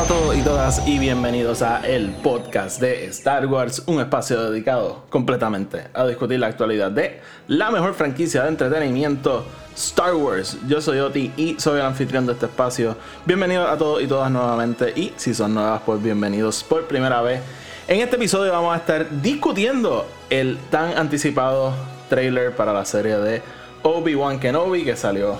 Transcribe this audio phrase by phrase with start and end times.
[0.00, 5.04] A todos y todas y bienvenidos a el podcast de Star Wars, un espacio dedicado
[5.10, 9.44] completamente a discutir la actualidad de la mejor franquicia de entretenimiento,
[9.76, 10.56] Star Wars.
[10.66, 12.96] Yo soy Oti y soy el anfitrión de este espacio.
[13.26, 17.42] Bienvenidos a todos y todas nuevamente y si son nuevas, pues bienvenidos por primera vez.
[17.86, 21.74] En este episodio vamos a estar discutiendo el tan anticipado
[22.08, 23.42] trailer para la serie de
[23.82, 25.38] Obi-Wan Kenobi que salió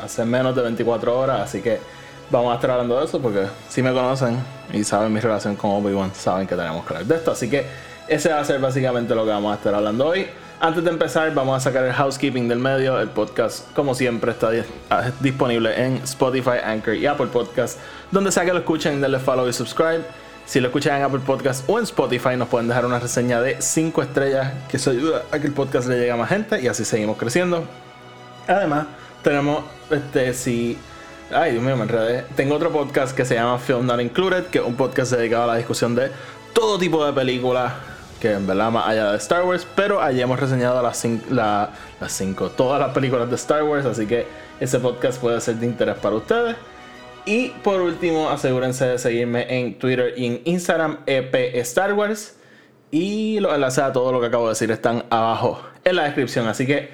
[0.00, 1.80] hace menos de 24 horas, así que
[2.30, 4.38] vamos a estar hablando de eso porque si me conocen
[4.72, 7.32] y saben mi relación con Obi-Wan, saben que tenemos que hablar de esto.
[7.32, 7.66] Así que
[8.08, 10.26] ese va a ser básicamente lo que vamos a estar hablando hoy.
[10.58, 12.98] Antes de empezar, vamos a sacar el housekeeping del medio.
[12.98, 14.50] El podcast, como siempre, está
[14.88, 17.78] ah, disponible en Spotify, Anchor y Apple Podcast.
[18.10, 20.02] Donde sea que lo escuchen, denle follow y subscribe.
[20.46, 23.60] Si lo escuchan en Apple Podcast o en Spotify, nos pueden dejar una reseña de
[23.60, 26.68] 5 estrellas, que eso ayuda a que el podcast le llegue a más gente y
[26.68, 27.64] así seguimos creciendo.
[28.46, 28.86] Además,
[29.22, 30.78] tenemos, este, si...
[31.32, 32.24] Ay, Dios mío, me enredé.
[32.36, 35.46] Tengo otro podcast que se llama Film Not Included, que es un podcast dedicado a
[35.48, 36.10] la discusión de
[36.52, 37.72] todo tipo de películas,
[38.20, 42.12] que en verdad más allá de Star Wars, pero allí hemos reseñado las la- las
[42.12, 44.26] cinco, todas las películas de Star Wars, así que
[44.60, 46.56] ese podcast puede ser de interés para ustedes.
[47.24, 52.36] Y por último, asegúrense de seguirme en Twitter y en Instagram, EP Star Wars.
[52.92, 56.46] Y los enlaces a todo lo que acabo de decir están abajo en la descripción.
[56.46, 56.88] Así que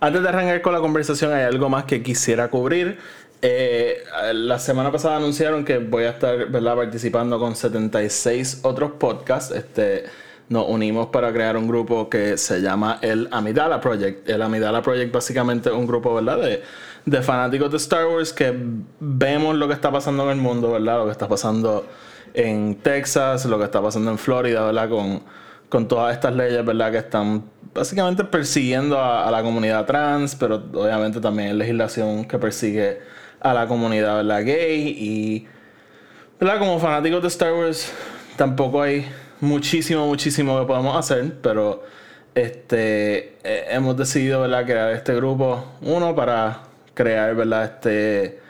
[0.00, 2.98] antes de arrancar con la conversación, hay algo más que quisiera cubrir.
[3.42, 6.76] Eh, la semana pasada anunciaron que voy a estar ¿verdad?
[6.76, 9.54] participando con 76 otros podcasts.
[9.54, 10.04] Este,
[10.48, 14.28] nos unimos para crear un grupo que se llama el Amidala Project.
[14.28, 16.38] El Amidala Project básicamente es un grupo ¿verdad?
[16.38, 16.62] De,
[17.04, 18.54] de fanáticos de Star Wars que
[19.00, 20.98] vemos lo que está pasando en el mundo, ¿verdad?
[20.98, 21.86] lo que está pasando
[22.34, 24.88] en Texas, lo que está pasando en Florida, ¿verdad?
[24.88, 25.22] Con,
[25.68, 26.92] con todas estas leyes, ¿verdad?
[26.92, 27.44] Que están
[27.74, 33.00] básicamente persiguiendo a, a la comunidad trans, pero obviamente también hay legislación que persigue
[33.50, 34.24] a la comunidad.
[34.44, 35.46] Gay y,
[36.38, 36.58] ¿verdad?
[36.58, 37.92] Como fanáticos de Star Wars,
[38.36, 39.06] tampoco hay
[39.40, 41.84] muchísimo, muchísimo que podemos hacer, pero
[42.34, 44.64] este, eh, hemos decidido, ¿verdad?
[44.64, 46.62] Crear este grupo, uno para
[46.94, 47.64] crear, ¿verdad?
[47.64, 48.46] Este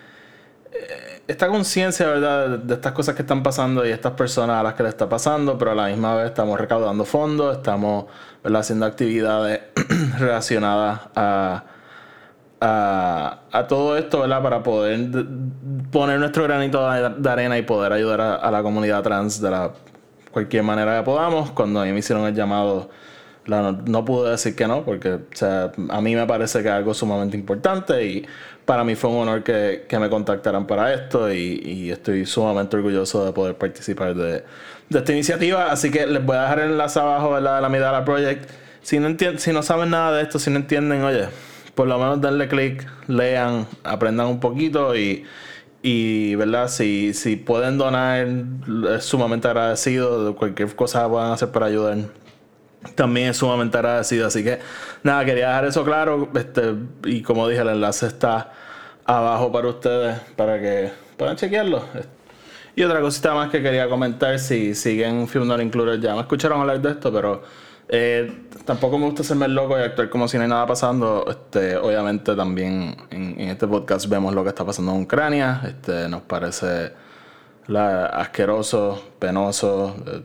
[1.29, 2.49] esta conciencia, ¿verdad?
[2.49, 5.09] De, de estas cosas que están pasando y estas personas a las que le está
[5.09, 8.07] pasando, pero a la misma vez estamos recaudando fondos, estamos
[8.45, 8.61] ¿verdad?
[8.61, 9.61] haciendo actividades
[10.19, 11.65] relacionadas a,
[12.61, 14.43] a, a todo esto, ¿verdad?
[14.43, 15.09] Para poder
[15.91, 19.73] poner nuestro granito de, de arena y poder ayudar a, la comunidad trans de la
[20.31, 21.51] cualquier manera que podamos.
[21.51, 22.89] Cuando a mí me hicieron el llamado,
[23.47, 26.75] la- no, pude decir que no, porque o sea, a mí me parece que es
[26.75, 28.27] algo sumamente importante y
[28.65, 33.25] para mí fue un honor que, que me contactaran para esto y, estoy sumamente orgulloso
[33.25, 34.45] de poder participar de,
[34.89, 35.71] de esta iniciativa.
[35.71, 37.57] Así que les voy a dejar el enlace abajo ¿verdad?
[37.57, 38.51] de la Midala Project.
[38.83, 41.29] Si no, si no saben nada de esto, si no entienden, oye,
[41.77, 45.25] por lo menos denle click, lean, aprendan un poquito y,
[45.83, 46.69] y ¿verdad?
[46.69, 48.27] Si, si pueden donar,
[48.97, 51.99] es sumamente agradecido de cualquier cosa puedan hacer para ayudar
[52.95, 54.27] también es sumamente agradecido.
[54.27, 54.59] Así que
[55.03, 56.29] nada, quería dejar eso claro.
[56.35, 58.53] Este, y como dije, el enlace está
[59.05, 61.85] abajo para ustedes para que puedan chequearlo.
[62.75, 66.61] Y otra cosita más que quería comentar, si siguen Film Not Included, ya me escucharon
[66.61, 67.43] hablar de esto, pero
[67.89, 71.25] eh, tampoco me gusta hacerme el loco y actuar como si no hay nada pasando.
[71.29, 75.63] Este, obviamente también en, este podcast vemos lo que está pasando en Ucrania.
[75.65, 76.93] Este, nos parece
[77.69, 80.23] asqueroso, penoso, eh,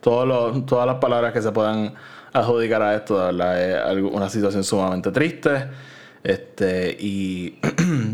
[0.00, 1.94] todas las palabras que se puedan
[2.32, 5.66] adjudicar a esto, es una situación sumamente triste.
[6.22, 7.58] Este, y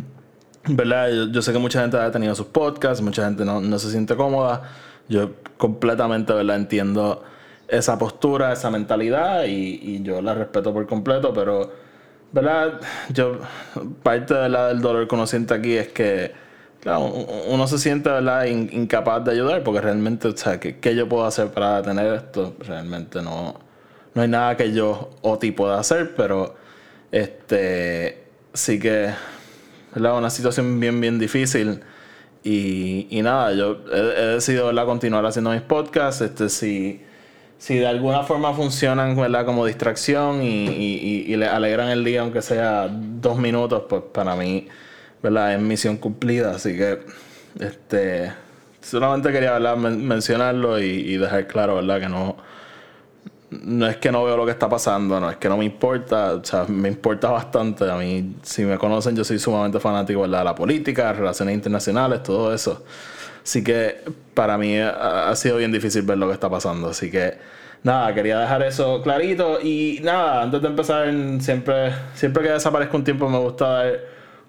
[0.69, 1.11] ¿verdad?
[1.11, 3.91] Yo, yo sé que mucha gente ha tenido sus podcasts, mucha gente no, no se
[3.91, 4.63] siente cómoda.
[5.09, 6.57] Yo completamente, ¿verdad?
[6.57, 7.25] Entiendo
[7.69, 11.73] esa postura, esa mentalidad y, y yo la respeto por completo, pero,
[12.33, 12.81] ¿verdad?
[13.13, 13.39] Yo,
[14.03, 14.69] parte ¿verdad?
[14.69, 16.33] del dolor que uno siente aquí es que,
[16.81, 17.07] claro,
[17.49, 18.45] uno se siente, ¿verdad?
[18.47, 22.15] In- incapaz de ayudar porque realmente, o sea, ¿qué, qué yo puedo hacer para detener
[22.15, 22.55] esto?
[22.61, 23.55] Realmente no,
[24.15, 26.55] no hay nada que yo o ti pueda hacer, pero,
[27.13, 29.11] este, sí que
[29.95, 30.19] ¿verdad?
[30.19, 31.81] Una situación bien, bien difícil.
[32.43, 34.87] Y, y nada, yo he, he decidido ¿verdad?
[34.87, 36.21] continuar haciendo mis podcasts.
[36.21, 37.03] Este, si,
[37.65, 39.47] si de alguna forma funcionan ¿verdad?
[39.47, 44.37] como distracción y, y, y- le alegran el día, aunque sea dos minutos, pues para
[44.37, 44.69] mí
[45.23, 45.55] ¿verdad?
[45.55, 46.57] es misión cumplida.
[46.57, 46.99] Así que
[47.59, 48.31] este,
[48.83, 52.01] solamente quería mencionarlo y, y, dejar claro, ¿verdad?
[52.01, 52.37] Que no,
[53.51, 56.35] no es que no veo lo que está pasando, no es que no me importa,
[56.35, 57.91] o sea, me importa bastante.
[57.91, 62.53] A mí, si me conocen, yo soy sumamente fanático de la política, relaciones internacionales, todo
[62.53, 62.85] eso.
[63.45, 64.01] Así que
[64.33, 66.89] para mí ha, ha sido bien difícil ver lo que está pasando.
[66.89, 67.35] Así que
[67.85, 69.61] nada, quería dejar eso clarito.
[69.63, 74.01] Y nada, antes de empezar, siempre, siempre que desaparezco un tiempo me gusta dar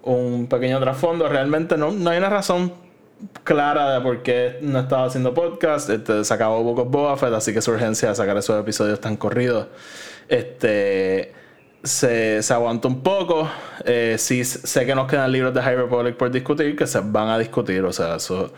[0.03, 1.27] un pequeño trasfondo.
[1.27, 2.74] Realmente no, no hay una razón
[3.44, 5.89] clara de por qué no estaba haciendo podcast.
[5.89, 9.00] Este, se acabó Book of Boba Fett, así que su urgencia de sacar esos episodios
[9.00, 9.68] tan corridos.
[10.27, 11.33] Este.
[11.83, 13.47] Se, se aguantó un poco.
[13.83, 17.27] Eh, sí, sé que nos quedan libros de High Republic por discutir, que se van
[17.27, 18.51] a discutir, o sea, eso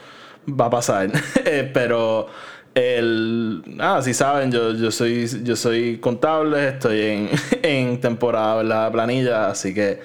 [0.48, 1.12] va a pasar.
[1.46, 2.28] Eh, pero
[2.76, 7.30] el, ah, si saben, yo, yo, soy, yo soy contable, estoy en,
[7.64, 10.00] en temporada la planilla, así que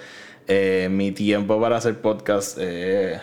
[0.49, 3.21] eh, mi tiempo para hacer podcast eh,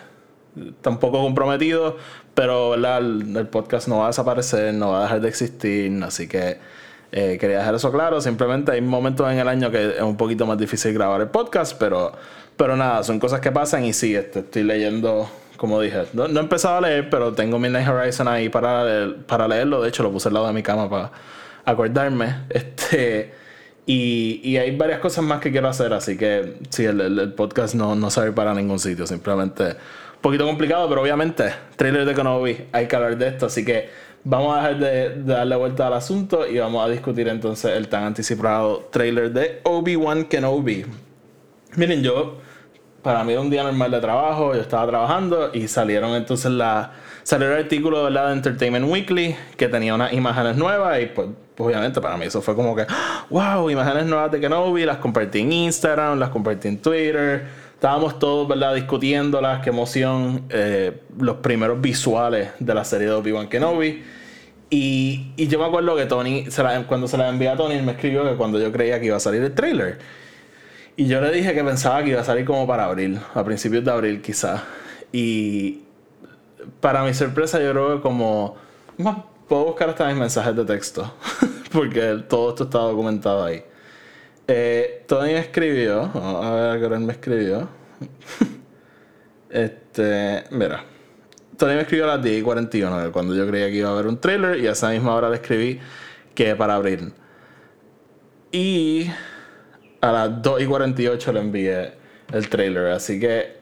[0.56, 1.98] está un poco comprometido,
[2.34, 6.58] pero El, podcast no va a desaparecer, no va a dejar de existir, así que
[7.12, 8.22] eh, quería dejar eso claro.
[8.22, 11.78] Simplemente hay momentos en el año que es un poquito más difícil grabar el podcast,
[11.78, 12.14] pero,
[12.56, 16.40] pero nada, son cosas que pasan y sí, este, estoy leyendo como dije, no, he
[16.40, 19.82] empezado a leer, pero tengo Midnight Horizon ahí para, para leerlo.
[19.82, 21.12] De hecho, lo puse al lado de mi cama para
[21.66, 22.44] acordarme.
[22.50, 23.34] Este,
[23.86, 28.10] y, hay varias cosas más que quiero hacer, así que sí, el, podcast no, no
[28.10, 32.96] se para ningún sitio, simplemente un poquito complicado, pero obviamente, trailer de Kenobi, hay que
[32.96, 33.90] hablar de esto, así que
[34.24, 37.88] vamos a dejar de, de, darle vuelta al asunto y vamos a discutir entonces el
[37.88, 40.86] tan anticipado trailer de Obi-Wan Kenobi.
[41.76, 42.38] Miren, yo
[43.02, 46.92] para mí era un día normal de trabajo, yo estaba trabajando y salieron entonces la
[47.24, 52.02] salió el artículo de la Entertainment Weekly que tenía unas imágenes nuevas y pues, obviamente
[52.02, 52.86] para mí eso fue como que
[53.30, 58.48] wow, imágenes nuevas de Kenobi, las compartí en Instagram, las compartí en Twitter, estábamos todos
[58.48, 58.76] ¿verdad?
[58.76, 64.04] discutiéndolas, qué emoción, eh, los primeros visuales de la serie de Obi-Wan Kenobi.
[64.70, 66.46] Y, yo me acuerdo que Tony,
[66.88, 69.20] cuando se la envié a Tony, me escribió que cuando yo creía que iba a
[69.20, 69.98] salir el trailer.
[71.00, 73.86] Y yo le dije que pensaba que iba a salir como para abril, a principios
[73.86, 74.64] de abril quizás.
[75.14, 75.84] Y
[76.82, 78.58] para mi sorpresa yo creo que como...
[79.48, 81.10] puedo buscar hasta mis mensajes de texto,
[81.72, 83.64] porque todo esto está documentado ahí.
[84.46, 87.70] Eh, Tony me escribió, a ver, él me escribió.
[89.50, 90.84] este, mira.
[91.56, 94.08] Tony me escribió a las 10 y 41, cuando yo creía que iba a haber
[94.08, 95.80] un trailer, y a esa misma hora le escribí
[96.36, 97.14] que para abril.
[98.52, 99.10] Y
[100.02, 101.94] a las 2 y 48 le envié
[102.32, 102.88] el trailer.
[102.88, 103.58] Así que,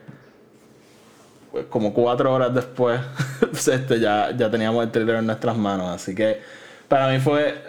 [1.50, 3.00] pues, como cuatro horas después,
[3.52, 5.88] este, ya, ya teníamos el trailer en nuestras manos.
[5.88, 6.40] Así que,
[6.88, 7.62] para mí fue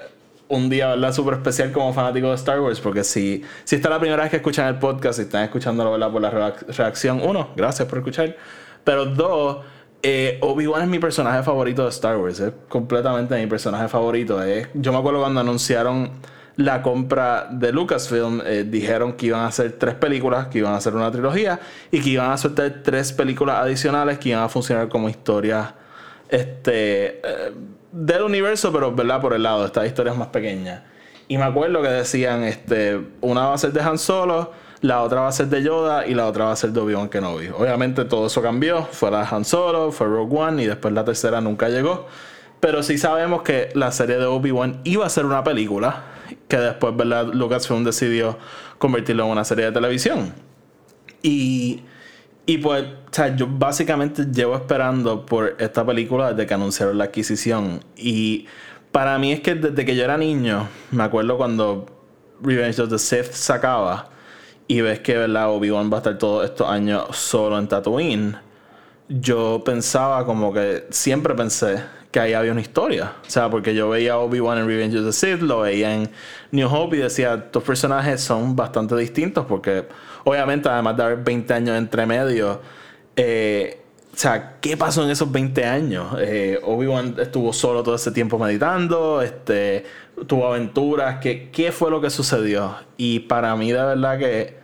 [0.49, 1.13] un día, ¿verdad?
[1.13, 2.79] Súper especial como fanático de Star Wars.
[2.79, 5.91] Porque si, si esta es la primera vez que escuchan el podcast y están escuchándolo,
[5.91, 6.11] ¿verdad?
[6.11, 8.35] Por la reacción, uno, gracias por escuchar.
[8.83, 9.59] Pero dos,
[10.01, 12.39] eh, Obi-Wan es mi personaje favorito de Star Wars.
[12.39, 14.39] Es completamente mi personaje favorito.
[14.73, 16.11] yo me acuerdo cuando anunciaron
[16.59, 20.75] la compra de Lucasfilm, eh, dijeron que iban a hacer tres películas, que iban a
[20.75, 21.57] hacer una trilogía
[21.89, 25.73] y que iban a soltar tres películas adicionales que iban a funcionar como historias
[26.27, 27.53] este, eh,
[27.93, 29.21] del universo, pero ¿verdad?
[29.21, 30.81] por el lado de estas historias más pequeñas.
[31.29, 34.51] Y me acuerdo que decían, este, una va a ser de Han Solo,
[34.81, 37.07] la otra va a ser de Yoda y la otra va a ser de Obi-Wan
[37.07, 37.47] Kenobi.
[37.57, 41.39] Obviamente todo eso cambió, fue la Han Solo, fue Rogue One y después la tercera
[41.39, 42.07] nunca llegó.
[42.59, 46.95] Pero sí sabemos que la serie de Obi-Wan iba a ser una película que después,
[46.95, 47.33] ¿verdad?
[47.33, 48.37] Lucasfilm decidió
[48.77, 50.33] convertirlo en una serie de televisión.
[51.21, 51.81] Y,
[52.45, 57.05] y pues, o sea, yo básicamente llevo esperando por esta película desde que anunciaron la
[57.05, 57.83] adquisición.
[57.95, 58.47] Y
[58.91, 61.85] para mí es que desde que yo era niño, me acuerdo cuando
[62.41, 64.09] Revenge of the Sith sacaba
[64.67, 65.49] y ves que, ¿verdad?
[65.49, 68.37] Obi-Wan va a estar todos estos años solo en Tatooine.
[69.09, 73.13] Yo pensaba como que siempre pensé que ahí había una historia.
[73.25, 76.09] O sea, porque yo veía Obi-Wan en Revenge of the Sith, lo veía en
[76.51, 79.85] New Hope y decía, estos personajes son bastante distintos porque
[80.23, 82.61] obviamente además de haber 20 años entre medio,
[83.15, 86.15] eh, o sea, ¿qué pasó en esos 20 años?
[86.19, 89.85] Eh, Obi-Wan estuvo solo todo ese tiempo meditando, este,
[90.27, 92.75] tuvo aventuras, ¿qué, ¿qué fue lo que sucedió?
[92.97, 94.59] Y para mí de verdad que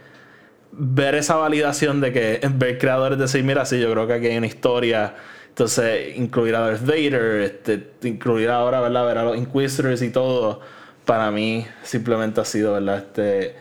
[0.71, 4.37] ver esa validación de que ver creadores decir, mira, sí, yo creo que aquí hay
[4.37, 5.15] una historia
[5.55, 9.05] entonces, incluir a Darth Vader, este, incluir ahora, ¿verdad?
[9.05, 10.59] Ver a los Inquisitors y todo,
[11.05, 12.97] para mí simplemente ha sido, ¿verdad?
[12.97, 13.55] Este,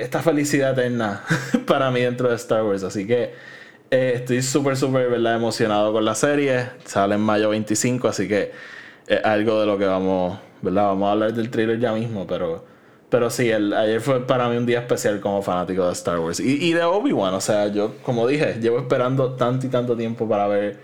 [0.00, 1.24] esta felicidad eterna
[1.66, 2.84] para mí dentro de Star Wars.
[2.84, 3.34] Así que
[3.90, 5.34] eh, estoy súper, súper, ¿verdad?
[5.34, 6.68] Emocionado con la serie.
[6.84, 8.52] Sale en mayo 25, así que
[9.08, 10.84] es algo de lo que vamos, ¿verdad?
[10.84, 12.64] Vamos a hablar del trailer ya mismo, pero
[13.12, 16.40] pero sí, el, ayer fue para mí un día especial como fanático de Star Wars.
[16.40, 20.26] Y, y de Obi-Wan, o sea, yo, como dije, llevo esperando tanto y tanto tiempo
[20.26, 20.80] para ver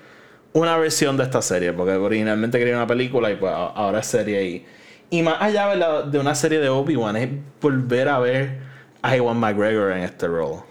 [0.52, 4.44] una versión de esta serie, porque originalmente quería una película y pues ahora es serie
[4.46, 4.66] y,
[5.08, 7.30] y más allá de una serie de Obi-Wan es
[7.62, 8.58] volver a ver
[9.00, 10.64] a Iwan McGregor en este rol.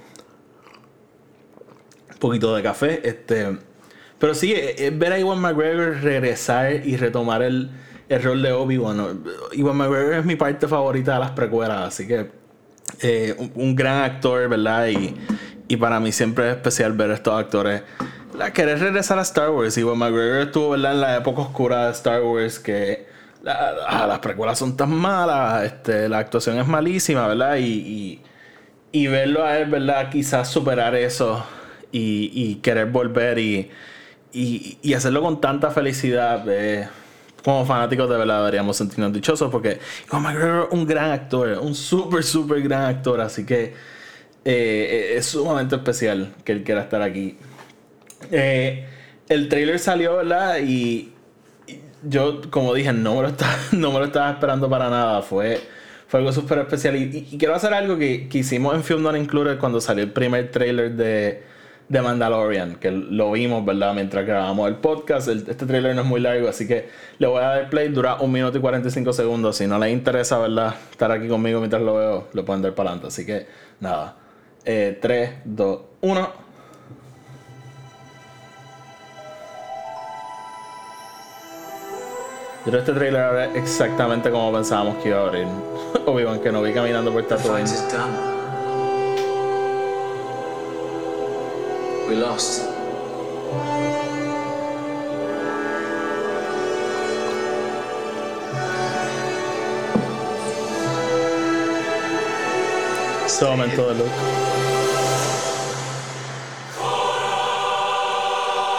[2.12, 3.58] Un poquito de café, este,
[4.20, 4.54] pero sí,
[4.94, 7.72] ver a Iwan McGregor regresar y retomar el,
[8.10, 9.24] el rol de Obi-Wan.
[9.54, 12.32] Iwan McGregor es mi parte favorita de las precuelas, así que
[13.02, 14.88] eh, un, gran actor, ¿verdad?
[14.88, 15.16] Y,
[15.68, 17.84] y para mí siempre es especial ver estos actores
[18.38, 19.78] la querer regresar a Star Wars.
[19.78, 20.94] Iwan McGregor estuvo ¿verdad?
[20.94, 23.08] en la época oscura de Star Wars que
[23.44, 27.58] las precuelas son tan malas, este, la actuación es malísima, ¿verdad?
[27.58, 28.22] Y,
[28.92, 30.10] y, verlo a él, ¿verdad?
[30.10, 31.46] Quizás superar eso
[31.92, 33.72] y, y querer volver y,
[34.34, 36.44] y, hacerlo con tanta felicidad.
[37.44, 39.80] Como fanáticos de verdad deberíamos sentirnos dichosos porque
[40.12, 43.74] Iwan McGregor un gran actor, un súper, súper gran actor, así que
[44.44, 47.38] eh, es sumamente especial que él quiera estar aquí.
[48.32, 48.86] Eh,
[49.28, 50.60] el trailer salió, ¿verdad?
[50.66, 51.14] Y,
[52.04, 55.22] yo, como dije, no me lo estaba, no me lo estaba esperando para nada.
[55.22, 55.60] Fue,
[56.08, 56.96] fue algo súper especial.
[56.96, 60.52] Y, quiero hacer algo que, que, hicimos en Film Not Included cuando salió el primer
[60.52, 61.44] trailer de,
[61.90, 63.94] de Mandalorian, que lo vimos, ¿verdad?
[63.94, 65.28] Mientras grabamos el podcast.
[65.30, 67.90] este trailer no es muy largo, así que le voy a dar play.
[67.90, 69.58] Dura un minuto y 45 segundos.
[69.58, 70.76] Si no les interesa, ¿verdad?
[70.92, 73.08] Estar aquí conmigo mientras lo veo, lo pueden dar para adelante.
[73.08, 73.48] Así que,
[73.80, 74.16] nada.
[74.64, 76.48] 3, 2, 1.
[82.66, 85.48] Pero este trailer ahora exactamente como pensábamos que iba a abrir.
[86.06, 87.66] Obi-Wan vi caminando por Tatooine.
[92.08, 92.62] We lost.
[103.26, 104.12] Este momento de look.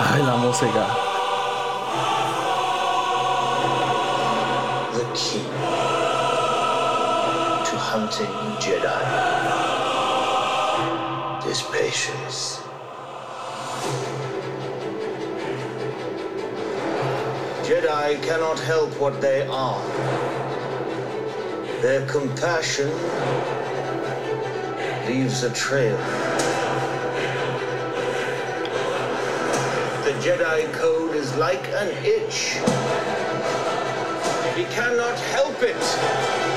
[0.00, 0.87] Ay, la música.
[5.14, 5.42] key
[7.68, 8.99] to hunting Jedi
[11.50, 12.68] is patience.
[17.69, 19.83] Jedi cannot help what they are.
[21.83, 22.91] Their compassion
[25.07, 25.99] leaves a trail.
[30.07, 32.57] The Jedi Code is like an itch
[34.59, 36.48] he cannot help it.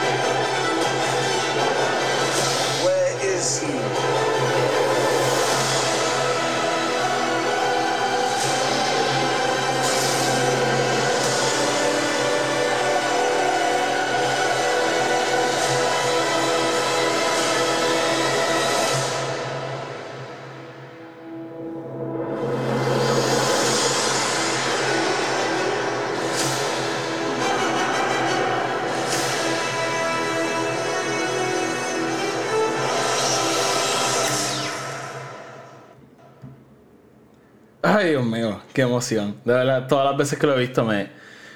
[38.12, 39.38] Dios mío, qué emoción.
[39.46, 41.10] De verdad, todas las veces que lo he visto me,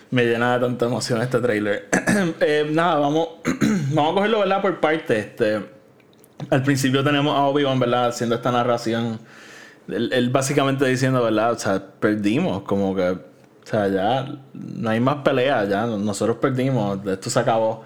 [0.09, 1.89] me llena de tanta emoción este trailer.
[2.39, 3.27] Eh, nada, vamos,
[3.91, 4.61] vamos a cogerlo, ¿verdad?
[4.61, 5.19] Por parte.
[5.19, 5.59] Este,
[6.49, 8.07] al principio tenemos a Obi-Wan, ¿verdad?
[8.07, 9.19] Haciendo esta narración.
[9.89, 11.51] Él, básicamente diciendo, ¿verdad?
[11.51, 13.19] O sea, perdimos, como que, o
[13.65, 17.83] sea, ya no hay más pelea, ya nosotros perdimos, esto se acabó.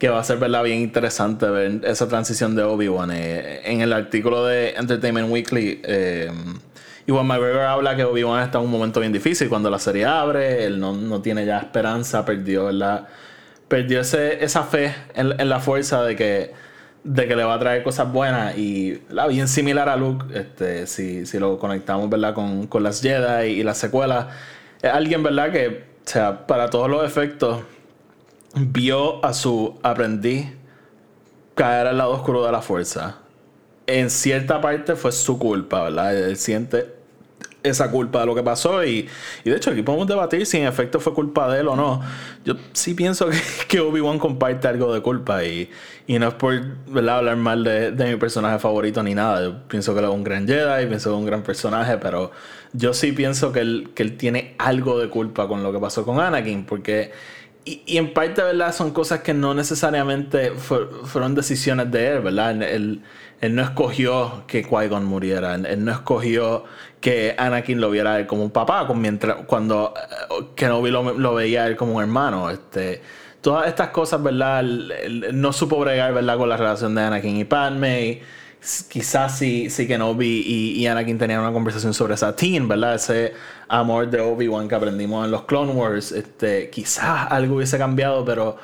[0.00, 0.64] Que va a ser, ¿verdad?
[0.64, 3.12] Bien interesante ver esa transición de Obi-Wan.
[3.12, 6.32] Eh, en el artículo de Entertainment Weekly, eh,
[7.10, 9.48] y Juan McGregor habla que Obi-Wan está en un momento bien difícil.
[9.48, 13.08] Cuando la serie abre, él no, tiene ya esperanza, perdió, ¿verdad?
[13.66, 16.52] Perdió ese, esa fe en, la fuerza de que,
[17.02, 18.56] de que le va a traer cosas buenas.
[18.56, 22.32] Y la bien similar a Luke, este, si, si lo conectamos, ¿verdad?
[22.32, 24.26] Con, con las Jedi y, las secuelas.
[24.80, 25.50] Es alguien, ¿verdad?
[25.50, 27.62] Que, o sea, para todos los efectos,
[28.54, 30.46] vio a su aprendiz
[31.56, 33.18] caer al lado oscuro de la fuerza
[33.90, 36.16] en cierta parte fue su culpa, ¿verdad?
[36.16, 36.99] Él siente
[37.62, 39.08] esa culpa de lo que pasó y,
[39.44, 42.00] y de hecho aquí podemos debatir si en efecto fue culpa de él o no.
[42.44, 43.38] Yo sí pienso que,
[43.68, 45.70] que Obi-Wan comparte algo de culpa y,
[46.06, 47.18] y no es por ¿verdad?
[47.18, 49.62] hablar mal de, de, mi personaje favorito ni nada.
[49.68, 52.30] Pienso que él es un gran Jedi, pienso que es un gran personaje, pero
[52.72, 56.04] yo sí pienso que él, que él tiene algo de culpa con lo que pasó
[56.04, 57.12] con Anakin porque
[57.64, 58.74] y, y, en parte, ¿verdad?
[58.74, 62.62] Son cosas que no necesariamente fueron decisiones de él, ¿verdad?
[62.62, 63.02] Él,
[63.40, 65.54] él no escogió que Qui-Gon muriera.
[65.54, 66.64] Él, no escogió
[67.00, 71.76] que Anakin lo viera él como un papá, mientras, cuando eh, Kenobi lo, veía él
[71.76, 72.50] como un hermano.
[72.50, 73.00] Este,
[73.40, 74.62] todas estas cosas, ¿verdad?
[74.62, 76.36] No supo bregar, ¿verdad?
[76.36, 78.20] Con la relación de Anakin y Padme.
[78.90, 80.42] quizás si Kenobi
[80.76, 82.96] y, Anakin tenían una conversación sobre Satine, ¿verdad?
[82.96, 83.32] Ese
[83.68, 88.58] amor de Obi-Wan que aprendimos en los Clone Wars, este, quizás algo hubiese cambiado, pero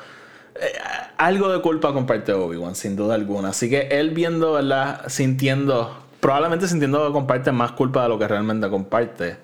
[1.17, 3.49] algo de culpa comparte Obi-Wan, sin duda alguna.
[3.49, 5.03] Así que él viendo, ¿verdad?
[5.07, 9.37] Sintiendo, probablemente sintiendo que comparte más culpa de lo que realmente comparte.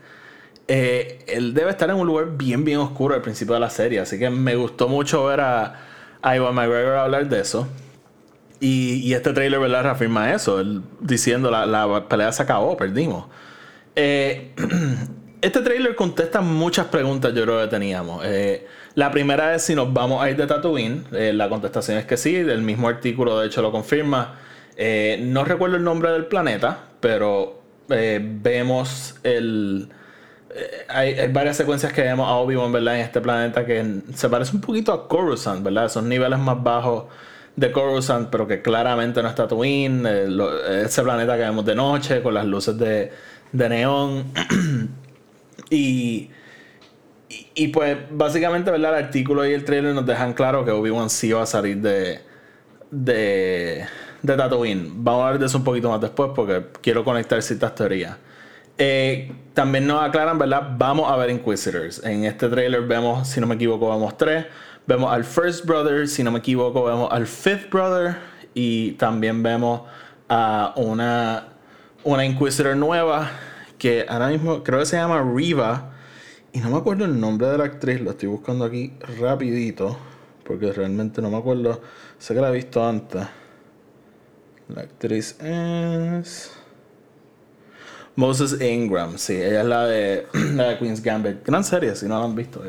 [0.68, 4.00] Eh, él debe estar en un lugar bien, bien oscuro al principio de la serie.
[4.00, 5.80] Así que me gustó mucho ver a,
[6.22, 7.68] a Iwan McGregor hablar de eso.
[8.60, 9.84] Y, este trailer, ¿verdad?
[9.84, 10.60] Reafirma eso.
[10.62, 13.26] Él diciendo la, la pelea se acabó, perdimos.
[13.96, 14.54] Eh,
[15.42, 18.24] este trailer contesta muchas preguntas, yo creo que teníamos.
[18.26, 18.66] Eh,
[18.96, 21.06] la primera es si nos vamos a ir de Tatooine.
[21.12, 22.36] Eh, la contestación es que sí.
[22.36, 24.36] El mismo artículo, de hecho, lo confirma.
[25.20, 29.90] no recuerdo el nombre del planeta, pero vemos el.
[30.88, 32.96] Hay, varias secuencias que vemos a Obi-Wan, ¿verdad?
[32.96, 35.90] En este planeta que se parece un poquito a Coruscant, ¿verdad?
[35.90, 37.06] Son niveles más bajos
[37.56, 42.22] de Coruscant, pero que claramente no está Tatooine, eh, ese planeta que vemos de noche
[42.22, 43.12] con las luces de,
[43.52, 44.26] de neón.
[45.70, 46.30] y,
[47.56, 48.98] y, pues básicamente ¿verdad?
[48.98, 52.22] el artículo y el trailer nos dejan claro que Obi-Wan sí va a salir de,
[52.92, 53.86] de,
[54.22, 54.92] de Tatooine.
[54.96, 58.18] Vamos a hablar de eso un poquito más después porque quiero conectar ciertas teorías.
[58.78, 60.76] Eh, también nos aclaran, ¿verdad?
[60.78, 62.04] Vamos a ver Inquisitors.
[62.04, 64.46] En este trailer vemos, si no me equivoco, vemos tres.
[64.86, 68.18] Vemos al First Brother, si no me equivoco, vemos al Fifth Brother
[68.54, 69.84] y también vemos
[70.28, 71.48] a una,
[72.04, 73.30] una Inquisitor nueva
[73.78, 75.93] que ahora mismo creo que se llama Riva
[76.54, 79.98] y no me acuerdo el nombre de la actriz, lo estoy buscando aquí rapidito
[80.44, 81.82] porque realmente no me acuerdo,
[82.18, 83.24] sé que la he visto antes.
[84.70, 86.52] La actriz es...
[88.16, 91.44] Moses Ingram, sí, ella es la de, la de Queen's Gambit.
[91.46, 92.62] Gran serie, si no la han visto.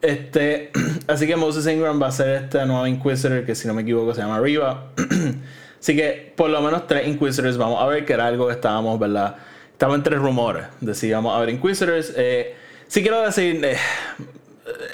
[0.00, 0.70] Este,
[1.06, 4.14] así que Moses Ingram va a ser este nuevo Inquisitor que si no me equivoco
[4.14, 4.92] se llama Riva.
[5.80, 8.98] así que por lo menos tres Inquisitors vamos a ver, que era algo que estábamos,
[8.98, 9.36] ¿verdad?
[9.72, 12.14] Estamos entre rumores de si vamos a ver Inquisitors.
[12.16, 12.54] Eh,
[12.88, 13.76] sí quiero decir, eh,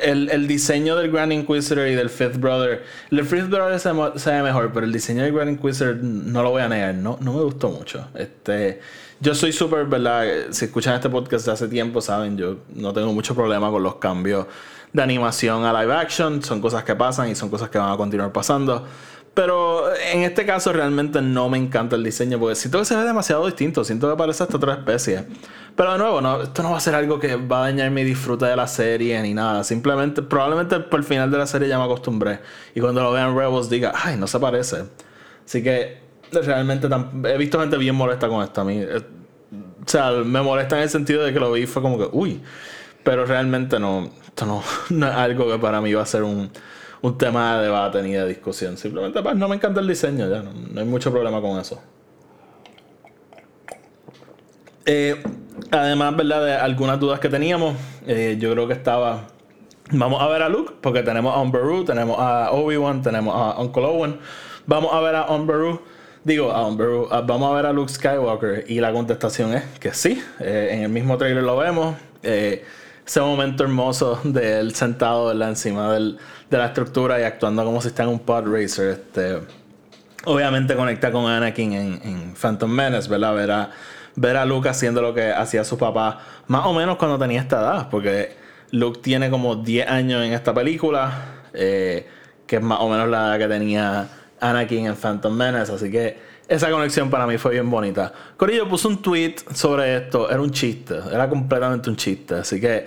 [0.02, 2.84] el, el, diseño del Grand Inquisitor y del Fifth Brother.
[3.10, 6.50] El Fifth Brother se, se, ve mejor, pero el diseño del Grand Inquisitor no lo
[6.50, 8.08] voy a negar, no, no me gustó mucho.
[8.14, 8.80] Este,
[9.20, 10.24] yo soy súper, ¿verdad?
[10.50, 13.96] Si escuchan este podcast de hace tiempo, saben, yo no tengo mucho problema con los
[13.96, 14.46] cambios
[14.92, 16.42] de animación a live action.
[16.42, 18.86] Son cosas que pasan y son cosas que van a continuar pasando.
[19.34, 23.04] Pero en este caso realmente no me encanta el diseño porque siento que se ve
[23.04, 25.24] demasiado distinto, siento que parece hasta otra especie.
[25.76, 28.02] Pero de nuevo, no, esto no va a ser algo que va a dañar mi
[28.02, 29.62] disfrute de la serie ni nada.
[29.62, 32.40] Simplemente, probablemente por el final de la serie ya me acostumbré.
[32.74, 34.84] Y cuando lo vean Rebels diga, ay, no se parece.
[35.46, 36.00] Así que
[36.32, 36.88] realmente
[37.24, 38.78] he visto gente bien molesta con esto a mí.
[38.78, 41.98] Eh, o sea, me molesta en el sentido de que lo vi y fue como
[41.98, 42.40] que, uy.
[43.02, 44.62] Pero realmente no, esto no,
[45.06, 46.50] es algo que para mí va a ser un,
[47.02, 48.76] un tema de debate ni de discusión.
[48.76, 51.80] Simplemente pues, no me encanta el diseño, ya no, hay mucho problema con eso.
[54.86, 55.22] Eh,
[55.70, 56.44] además, ¿verdad?
[56.44, 59.28] De algunas dudas que teníamos, eh, yo creo que estaba.
[59.92, 63.84] Vamos a ver a Luke, porque tenemos a Umberu, tenemos a Obi-Wan, tenemos a Uncle
[63.84, 64.18] Owen.
[64.66, 65.80] Vamos a ver a Umberu,
[66.22, 68.64] digo a Umberu, vamos a ver a Luke Skywalker.
[68.68, 71.96] Y la contestación es que sí, eh, en el mismo trailer lo vemos
[73.10, 76.16] ese momento hermoso de él sentado encima del,
[76.48, 78.90] de la estructura y actuando como si está en un pod racer.
[78.90, 79.40] Este,
[80.26, 83.34] obviamente conecta con Anakin en, en Phantom Menace, ¿verdad?
[83.34, 83.70] Ver a,
[84.14, 87.58] ver a Luke haciendo lo que hacía su papá, más o menos cuando tenía esta
[87.58, 88.36] edad, porque
[88.70, 92.06] Luke tiene como 10 años en esta película, eh,
[92.46, 96.16] que es más o menos la edad que tenía Anakin en Phantom Menace, así que
[96.50, 98.12] esa conexión para mí fue bien bonita.
[98.36, 100.28] Corillo puso un tweet sobre esto.
[100.28, 100.96] Era un chiste.
[101.12, 102.34] Era completamente un chiste.
[102.34, 102.86] Así que.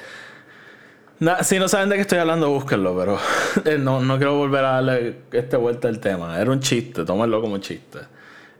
[1.44, 2.94] si no saben de qué estoy hablando, búsquenlo.
[2.98, 3.18] Pero
[3.66, 6.38] eh, no, no quiero volver a darle esta vuelta al tema.
[6.38, 7.06] Era un chiste.
[7.06, 8.00] Tómenlo como un chiste.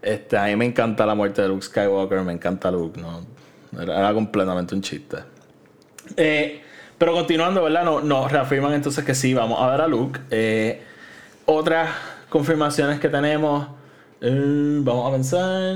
[0.02, 2.22] Este, a mí me encanta la muerte de Luke Skywalker.
[2.22, 2.98] Me encanta Luke.
[2.98, 3.26] No,
[3.82, 5.18] era, completamente un chiste.
[6.16, 6.64] Eh,
[6.98, 7.84] pero continuando, ¿verdad?
[7.84, 10.22] Nos no, reafirman entonces que sí, vamos a ver a Luke.
[10.32, 10.82] Eh,
[11.46, 11.90] otras
[12.30, 13.83] confirmaciones que tenemos.
[14.26, 15.76] Eh, vamos a pensar.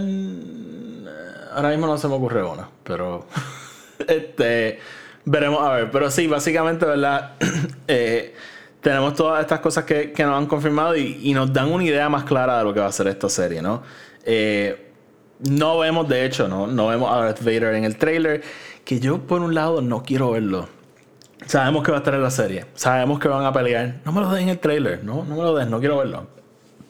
[1.54, 3.26] Ahora mismo no se me ocurre una, pero.
[4.08, 4.80] este.
[5.26, 5.92] Veremos a ver.
[5.92, 7.34] Pero sí, básicamente, ¿verdad?
[7.90, 8.36] Eh,
[8.82, 12.58] tenemos todas estas cosas que, nos han confirmado y, nos dan una idea más clara
[12.58, 13.82] de lo que va a ser esta serie, ¿no?
[14.26, 14.92] Eh,
[15.50, 16.68] no vemos, de hecho, ¿no?
[16.68, 18.44] No vemos a Darth Vader en el trailer.
[18.84, 20.68] Que yo, por un lado, no quiero verlo.
[21.46, 22.66] Sabemos que va a estar en la serie.
[22.74, 24.02] Sabemos que van a pelear.
[24.04, 25.04] No me lo den en el trailer.
[25.04, 25.70] No, no me lo den.
[25.70, 26.37] No quiero verlo.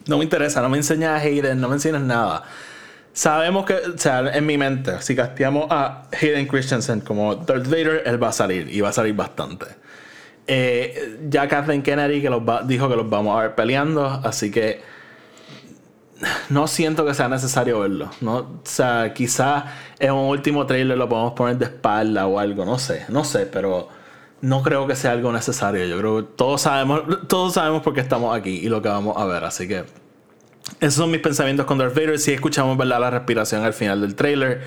[0.08, 2.44] No me interesa, no me enseñas a Hayden, no me enseñas nada.
[3.14, 8.04] Sabemos que, o sea, en mi mente, si casteamos a Hayden Christensen como Darth Vader,
[8.06, 9.66] él va a salir y va a salir bastante.
[10.46, 14.82] Eh, ya Kathleen Kennedy que los dijo que los vamos a ver peleando, así que
[16.50, 18.10] no siento que sea necesario verlo.
[18.22, 18.36] ¿no?
[18.38, 19.66] O sea, quizás
[20.00, 23.46] en un último trailer lo podemos poner de espalda o algo, no sé, no sé,
[23.46, 23.90] pero
[24.42, 25.86] no creo que sea algo necesario.
[25.86, 29.18] Yo creo que todos sabemos, todos sabemos por qué estamos aquí y lo que vamos
[29.18, 29.86] a ver, así que
[30.80, 32.20] esos son mis pensamientos con Darth Vader.
[32.20, 33.00] Sí escuchamos ¿verdad?
[33.00, 34.62] la respiración al final del trailer,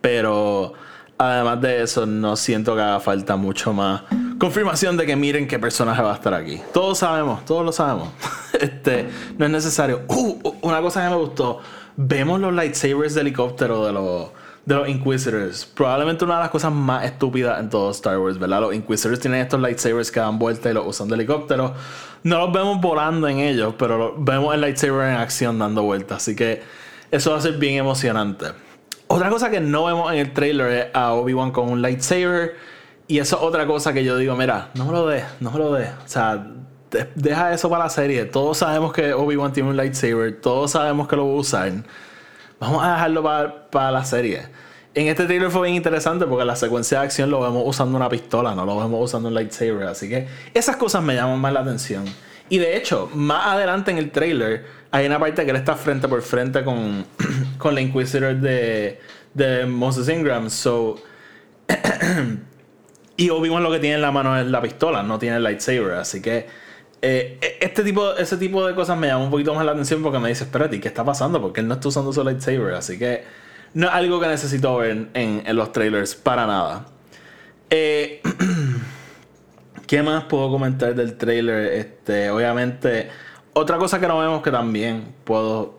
[0.00, 0.72] pero
[1.18, 4.02] además de eso no siento que haga falta mucho más
[4.38, 6.60] confirmación de que miren qué personaje va a estar aquí.
[6.72, 8.08] Todos sabemos, todos lo sabemos.
[8.60, 10.02] este, no es necesario.
[10.08, 11.60] Uh, una cosa que me gustó,
[11.96, 14.28] vemos los lightsabers de helicóptero de los
[14.66, 15.66] de los Inquisitors.
[15.66, 18.62] Probablemente una de las cosas más estúpidas en todo Star Wars, ¿verdad?
[18.62, 21.74] Los Inquisitors tienen estos lightsabers que dan vuelta y los usan de helicóptero.
[22.22, 26.18] No los vemos volando en ellos, pero vemos el lightsaber en acción dando vueltas.
[26.18, 26.62] Así que
[27.10, 28.46] eso va a ser bien emocionante.
[29.06, 32.56] Otra cosa que no vemos en el trailer es a Obi-Wan con un lightsaber.
[33.06, 35.58] Y eso es otra cosa que yo digo, mira, no me lo des, no me
[35.58, 35.90] lo des.
[35.90, 36.46] O sea,
[37.14, 38.24] deja eso para la serie.
[38.24, 41.72] Todos sabemos que Obi-Wan tiene un lightsaber, todos sabemos que lo va a usar.
[42.60, 44.42] Vamos a dejarlo para, para la serie.
[44.94, 48.08] En este trailer fue bien interesante porque la secuencia de acción lo vemos usando una
[48.08, 49.88] pistola, no lo vemos usando un lightsaber.
[49.88, 52.04] Así que esas cosas me llaman más la atención.
[52.48, 56.06] Y de hecho, más adelante en el trailer hay una parte que él está frente
[56.06, 57.04] por frente con,
[57.58, 59.00] con la Inquisitor de,
[59.32, 60.48] de Moses Ingram.
[60.48, 60.96] So,
[63.16, 65.94] y Obi-Wan lo que tiene en la mano es la pistola, no tiene el lightsaber.
[65.94, 66.46] Así que
[67.06, 70.02] eh, e, este tipo, ese tipo de cosas me llama un poquito más la atención
[70.02, 71.38] porque me dice, espérate, ¿qué está pasando?
[71.38, 72.72] Porque él no está usando su lightsaber.
[72.72, 73.24] Así que
[73.74, 76.86] no es algo que necesito ver en, los trailers para nada.
[77.68, 78.22] Eh,
[79.86, 81.74] ¿Qué más puedo comentar del trailer?
[81.74, 83.10] Este, obviamente,
[83.52, 85.78] otra cosa que no vemos que también puedo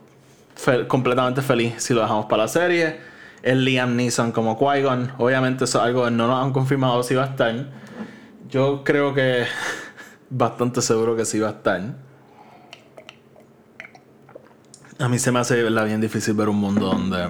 [0.88, 2.97] completamente feliz si lo dejamos para la serie
[3.41, 5.13] es Liam Neeson como Qui-Gon.
[5.17, 7.53] Obviamente eso es algo que no nos han confirmado si va a estar.
[8.47, 9.45] Yo creo que
[10.29, 11.81] bastante seguro que sí va a estar.
[14.97, 17.29] A mí se me hace bien difícil ver un mundo donde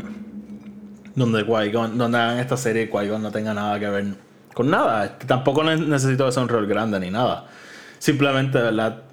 [1.15, 4.05] donde donde hagan esta serie qui no tenga nada que ver
[4.53, 5.17] con nada.
[5.19, 7.47] Tampoco necesito que sea un rol grande ni nada.
[7.99, 9.03] Simplemente, ¿verdad?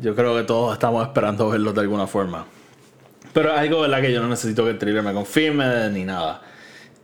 [0.00, 2.46] Yo creo que todos estamos esperando verlo de alguna forma.
[3.32, 4.00] Pero es algo, ¿verdad?
[4.00, 6.42] Que yo no necesito que el trailer me confirme ni nada.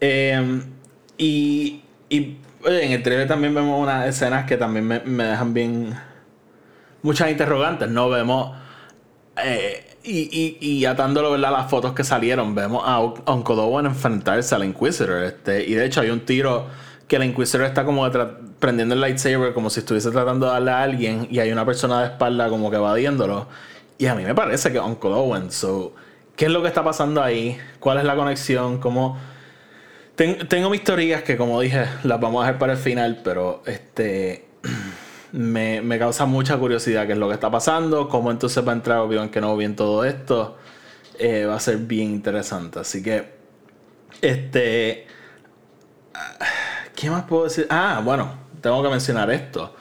[0.00, 0.62] Em,
[1.18, 5.94] y, y en el trailer también vemos unas escenas que también me, me dejan bien.
[7.02, 7.88] Muchas interrogantes.
[7.88, 8.56] No vemos.
[9.42, 11.52] Eh, y, y, y atándolo ¿verdad?
[11.52, 15.22] las fotos que salieron, vemos a Uncle Owen enfrentarse al Inquisitor.
[15.24, 16.66] Este, y de hecho hay un tiro
[17.06, 18.08] que el Inquisitor está como
[18.58, 22.00] prendiendo el lightsaber como si estuviese tratando de darle a alguien y hay una persona
[22.00, 23.46] de espalda como que evadiéndolo.
[23.98, 25.50] Y a mí me parece que Uncle Owen.
[25.50, 25.92] So,
[26.36, 27.58] ¿Qué es lo que está pasando ahí?
[27.80, 28.78] ¿Cuál es la conexión?
[28.78, 29.18] ¿Cómo...
[30.48, 34.46] tengo mis teorías que como dije las vamos a dejar para el final, pero este...
[35.32, 38.74] me, me, causa mucha curiosidad qué es lo que está pasando, cómo entonces va a
[38.74, 40.56] entrar Obi-Wan Kenobi en todo esto.
[41.18, 42.78] Eh, va a ser bien interesante.
[42.78, 43.26] Así que,
[44.22, 45.06] este.
[46.96, 47.66] ¿Qué más puedo decir?
[47.70, 49.74] Ah, bueno, tengo que mencionar esto.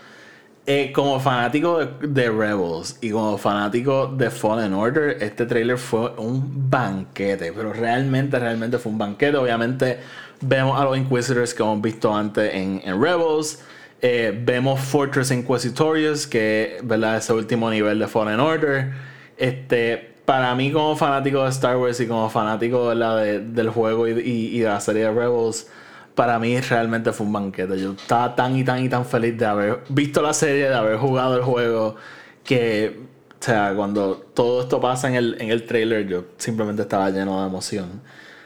[0.66, 6.70] Eh, como fanático de, Rebels y como fanático de Fallen Order, este trailer fue un
[6.70, 9.38] banquete, pero realmente, realmente fue un banquete.
[9.38, 10.00] Obviamente,
[10.42, 13.60] vemos a los Inquisitors que hemos visto antes en, Rebels.
[14.02, 17.18] Eh, vemos Fortress Inquisitorius, que ¿verdad?
[17.18, 18.92] ese último nivel de Fallen Order.
[19.38, 24.60] Este, para mí, como fanático de Star Wars y como fanático de, del juego y,
[24.60, 25.68] de la serie de Rebels,
[26.16, 27.80] para mí realmente fue un banquete.
[27.80, 30.98] Yo estaba tan y tan y tan feliz de haber visto la serie, de haber
[30.98, 31.96] jugado el juego,
[32.44, 33.00] que,
[33.40, 37.42] o sea, cuando todo esto pasa en el, en el trailer, yo simplemente estaba lleno
[37.42, 38.02] de emoción.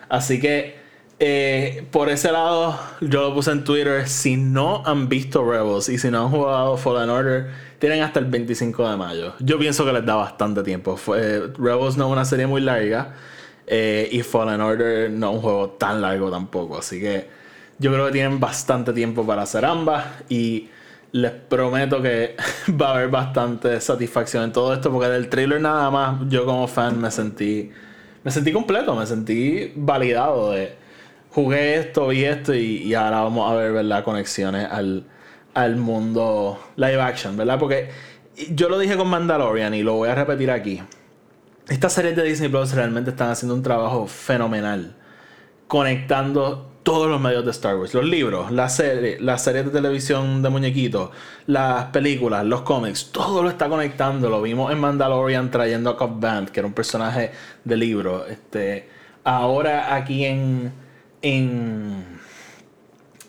[0.07, 0.82] Así que
[1.25, 4.09] eh, por ese lado, yo lo puse en Twitter.
[4.09, 7.47] Si no han visto Rebels y si no han jugado Fallen Order,
[7.79, 9.33] tienen hasta el 25 de mayo.
[9.39, 10.99] Yo pienso que les da bastante tiempo.
[11.07, 13.13] Rebels no es una serie muy larga
[13.67, 16.79] eh, y Fallen Order no es un juego tan largo tampoco.
[16.79, 17.29] Así que
[17.79, 20.67] yo creo que tienen bastante tiempo para hacer ambas y
[21.13, 22.35] les prometo que
[22.69, 26.67] va a haber bastante satisfacción en todo esto porque del trailer nada más yo como
[26.67, 27.71] fan me sentí
[28.23, 30.82] me sentí completo, me sentí validado de
[31.33, 34.03] jugué esto y esto y, ahora vamos a ver, ¿verdad?
[34.03, 35.03] Conexiones al,
[35.53, 37.57] al mundo live action, ¿verdad?
[37.59, 37.89] Porque
[38.51, 40.81] yo lo dije con Mandalorian y lo voy a repetir aquí.
[41.67, 44.95] Estas series de Disney Plus realmente están haciendo un trabajo fenomenal
[45.67, 50.43] conectando todos los medios de Star Wars, los libros, las series, las series de televisión
[50.43, 51.09] de muñequitos,
[51.47, 54.29] las películas, los cómics, todo lo está conectando.
[54.29, 57.31] Lo vimos en Mandalorian trayendo a Cobb Band, que era un personaje
[57.63, 58.27] de libro.
[58.27, 58.89] Este,
[59.23, 60.82] ahora aquí en
[61.23, 62.05] en,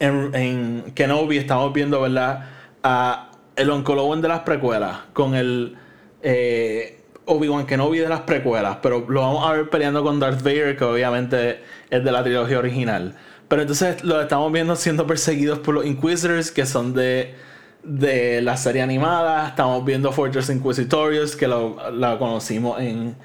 [0.00, 2.50] en, Kenobi estamos viendo, ¿verdad?
[2.82, 5.78] A el Oncolowen de las precuelas con el.
[6.22, 10.76] Eh, Obi-Wan Kenobi de las precuelas, pero lo vamos a ver peleando con Darth Vader,
[10.76, 13.14] que obviamente es de la trilogía original.
[13.48, 17.34] Pero entonces lo estamos viendo siendo perseguidos por los Inquisitors, que son de,
[17.82, 19.48] de la serie animada.
[19.48, 23.16] Estamos viendo Fortress Inquisitorius, que lo, la conocimos en,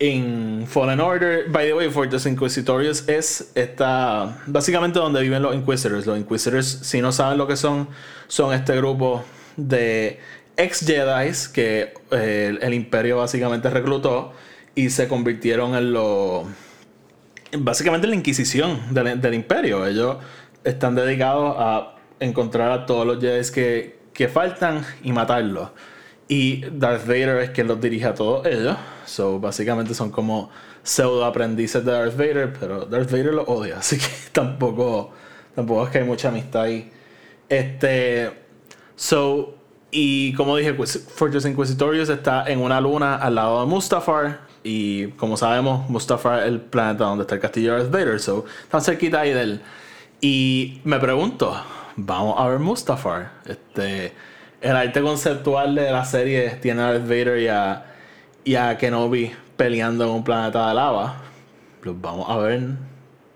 [0.00, 1.48] en Fallen Order.
[1.50, 6.06] By the way, Fortress Inquisitorius es esta, básicamente donde viven los Inquisitors.
[6.06, 7.88] Los Inquisitors, si no saben lo que son,
[8.26, 9.22] son este grupo
[9.56, 10.18] de
[10.56, 14.32] ex Jedi que eh, el, imperio básicamente reclutó
[14.74, 16.46] y se convirtieron en lo
[17.58, 20.18] básicamente en la inquisición del, imperio ellos
[20.62, 25.70] están dedicados a encontrar a todos los Jedi que, que faltan y matarlos
[26.28, 28.76] y Darth Vader es quien los dirige a todos ellos
[29.10, 30.50] so básicamente son como
[30.82, 35.12] pseudo aprendices de Darth Vader pero Darth Vader los odia así que tampoco
[35.54, 36.90] tampoco es que hay mucha amistad ahí
[37.48, 38.32] este
[38.96, 44.40] so y como dije, Fortress Inquisitorius está en una luna al lado de Mustafar.
[44.62, 48.20] Y como sabemos, Mustafar es el planeta donde está el castillo de Darth Vader.
[48.20, 49.60] So, están cerquita ahí de él.
[50.20, 51.60] Y me pregunto,
[51.96, 53.32] vamos a ver Mustafar.
[53.46, 54.12] Este,
[54.60, 57.86] el arte conceptual de la serie tiene a Darth Vader y a,
[58.44, 61.16] y a Kenobi peleando en un planeta de lava.
[61.82, 62.60] Los vamos a ver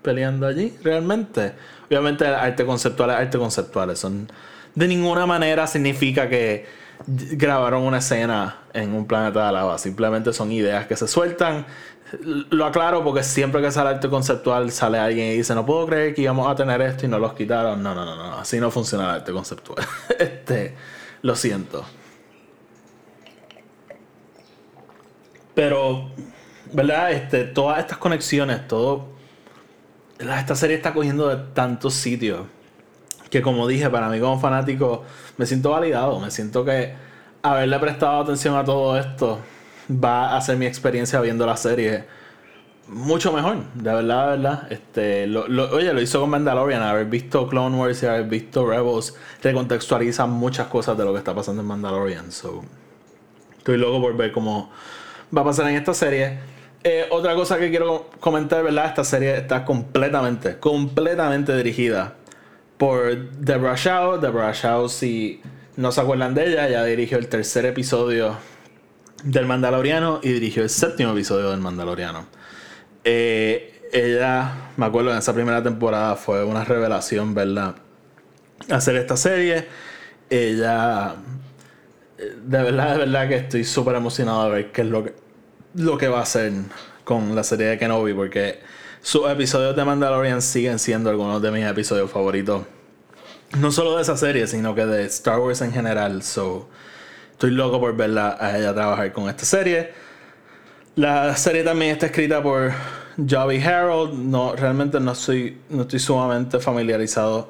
[0.01, 1.53] peleando allí, realmente.
[1.87, 3.95] Obviamente, arte conceptual es arte conceptual.
[3.97, 4.27] Son
[4.75, 6.65] de ninguna manera significa que
[7.07, 9.77] grabaron una escena en un planeta de lava.
[9.77, 11.65] Simplemente son ideas que se sueltan.
[12.49, 16.13] Lo aclaro porque siempre que sale arte conceptual sale alguien y dice no puedo creer
[16.13, 17.81] que íbamos a tener esto y no los quitaron.
[17.81, 18.37] No, no, no, no.
[18.37, 19.85] Así no funciona el arte conceptual.
[20.19, 20.75] este,
[21.21, 21.83] lo siento.
[25.55, 26.11] Pero,
[26.71, 27.11] ¿verdad?
[27.11, 29.15] Este, todas estas conexiones, todo...
[30.19, 32.41] Esta serie está cogiendo de tantos sitios
[33.29, 35.03] que como dije, para mí como fanático
[35.35, 36.93] me siento validado, me siento que
[37.41, 39.39] haberle prestado atención a todo esto
[39.91, 42.05] va a hacer mi experiencia viendo la serie
[42.87, 44.71] mucho mejor, de verdad, de verdad.
[44.71, 50.25] Este, oye, lo hizo con Mandalorian, haber visto Clone Wars y haber visto Rebels recontextualiza
[50.27, 52.31] muchas cosas de lo que está pasando en Mandalorian.
[52.31, 52.63] So,
[53.57, 54.71] estoy loco por ver cómo
[55.35, 56.37] va a pasar en esta serie.
[56.83, 58.87] Eh, otra cosa que quiero comentar, ¿verdad?
[58.87, 62.15] Esta serie está completamente, completamente dirigida
[62.77, 64.19] por Deborah Shaw.
[64.19, 65.41] Deborah Shaw, si
[65.77, 68.37] no se acuerdan de ella, ella dirigió el tercer episodio
[69.23, 72.27] del Mandaloriano y dirigió el séptimo episodio del Mandaloriano.
[73.03, 77.75] Eh, ella, me acuerdo en esa primera temporada fue una revelación, ¿verdad?
[78.69, 79.67] Hacer esta serie.
[80.29, 81.15] Ella,
[82.17, 85.15] de verdad, de verdad que estoy súper emocionado a ver qué es lo que,
[85.75, 86.51] lo que va a hacer
[87.03, 88.59] con la serie de Kenobi, porque
[89.01, 92.63] sus episodios de Mandalorian siguen siendo algunos de mis episodios favoritos.
[93.59, 96.23] No solo de esa serie, sino que de Star Wars en general.
[96.23, 96.67] So,
[97.31, 99.91] estoy loco por verla a ella trabajar con esta serie.
[100.95, 102.71] La serie también está escrita por
[103.29, 104.13] Joby Harold.
[104.13, 107.49] No, realmente no, soy, no estoy sumamente familiarizado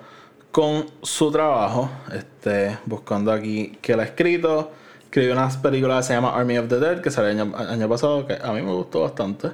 [0.56, 1.92] con su trabajo.
[2.14, 4.72] Este, buscando aquí que la ha escrito.
[5.04, 8.26] Escribió una película que se llama Army of the Dead, que salió el año pasado,
[8.26, 9.50] que a mí me gustó bastante.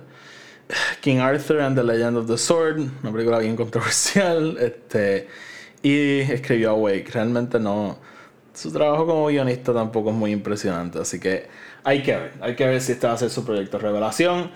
[1.01, 4.59] King Arthur and the Legend of the Sword, una película bien controversial.
[4.59, 5.27] Este,
[5.81, 7.09] y escribió Awake.
[7.11, 7.97] Realmente no.
[8.53, 10.99] Su trabajo como guionista tampoco es muy impresionante.
[10.99, 11.47] Así que
[11.83, 12.33] hay que ver.
[12.41, 14.51] Hay que ver si este va a ser su proyecto Revelación.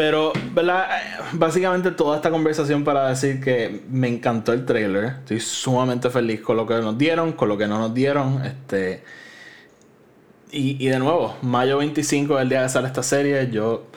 [0.00, 0.88] Pero, ¿verdad?
[1.32, 5.16] Básicamente toda esta conversación para decir que me encantó el trailer.
[5.18, 8.42] Estoy sumamente feliz con lo que nos dieron, con lo que no nos dieron.
[8.42, 9.04] Este.
[10.52, 13.50] Y, y de nuevo, mayo 25 es el día de sale esta serie.
[13.50, 13.88] Yo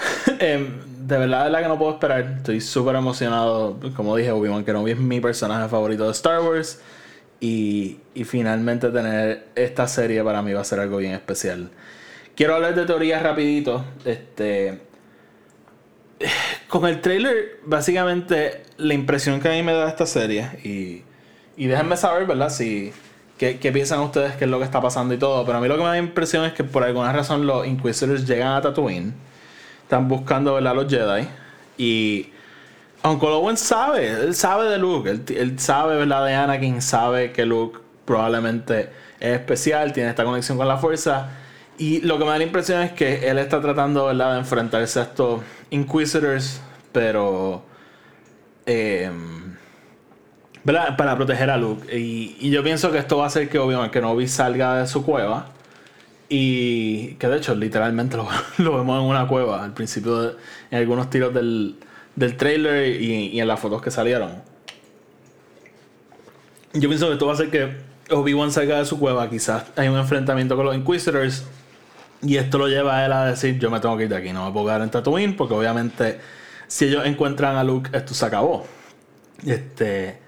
[0.38, 2.36] Em, de verdad, de la que no puedo esperar.
[2.36, 3.80] Estoy súper emocionado.
[3.96, 6.80] Como dije, Obi-Wan Kenobi es mi personaje favorito de Star Wars.
[7.40, 11.68] Y, y, finalmente tener esta serie para mí va a ser algo bien especial.
[12.36, 13.84] Quiero hablar de teorías rapidito.
[14.04, 14.89] Este.
[16.68, 20.50] Con el trailer, básicamente, la impresión que a mí me da esta serie.
[20.64, 21.02] Y,
[21.56, 22.50] y déjenme saber, ¿verdad?
[22.50, 22.92] Si.
[23.38, 25.46] ¿Qué, ¿Qué piensan ustedes que es lo que está pasando y todo?
[25.46, 28.26] Pero a mí lo que me da impresión es que por alguna razón los Inquisitors
[28.26, 29.14] llegan a Tatooine
[29.90, 31.26] están buscando a los Jedi.
[31.76, 32.28] Y
[33.02, 36.24] aunque Owen sabe, él sabe de Luke, él, sabe ¿verdad?
[36.26, 41.30] de Anakin, sabe que Luke probablemente es especial, tiene esta conexión con la fuerza.
[41.80, 44.34] Y lo que me da la impresión es que él está tratando ¿verdad?
[44.34, 45.40] de enfrentarse a estos
[45.70, 46.60] Inquisitors,
[46.92, 47.62] pero.
[48.66, 49.56] Em,
[50.62, 51.96] Para proteger a Luke.
[51.96, 55.02] Y, y, yo pienso que esto va a hacer que Obi-Wan Kenobi salga de su
[55.02, 55.46] cueva
[56.28, 60.36] y que de hecho, literalmente lo, vemos en una cueva al principio,
[60.70, 61.76] en algunos tiros del,
[62.14, 64.32] del trailer y, en las fotos que salieron.
[66.74, 67.74] Yo pienso que esto va a hacer que
[68.10, 69.30] Obi-Wan salga de su cueva.
[69.30, 71.46] Quizás hay un enfrentamiento con los Inquisitors.
[72.22, 74.32] Y esto lo lleva a él a decir, yo me tengo que ir de aquí,
[74.32, 76.20] no me puedo quedar en Tatooine, porque obviamente
[76.70, 78.64] si ellos encuentran a Luke, esto se acabó.
[79.44, 80.18] Este...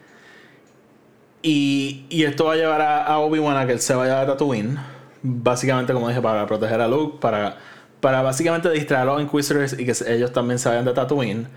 [1.42, 4.78] Y, y esto va a llevar a, Obi-Wan a que él se vaya de Tatooine.
[5.22, 7.58] Básicamente, como dije, para proteger a Luke, para,
[8.00, 11.48] para básicamente distraer a los Inquisitors y que ellos también se vayan de Tatooine.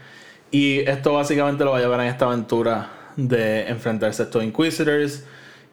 [0.52, 5.24] Y esto básicamente lo va a llevar en esta aventura de enfrentarse a estos Inquisitors.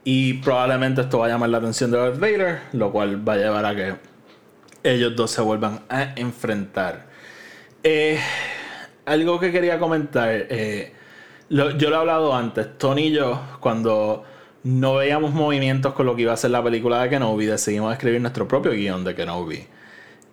[0.05, 3.37] Y probablemente esto va a llamar la atención de Darth Vader, lo cual va a
[3.37, 4.12] llevar a que
[4.83, 7.07] ellos dos se vuelvan a enfrentar.
[7.83, 8.19] Eh,
[9.05, 10.93] algo que quería comentar, eh,
[11.49, 14.25] yo lo he hablado antes, Tony y yo, cuando
[14.65, 18.21] no veíamos movimientos con lo que iba a ser la película de Kenobi, decidimos escribir
[18.21, 19.67] nuestro propio guion de Kenobi.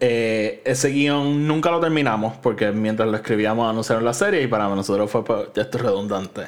[0.02, 4.70] Eh, ese guion nunca lo terminamos porque mientras lo escribíamos anunciaron la serie y para
[4.70, 6.48] nosotros fue pues, esto es redundante.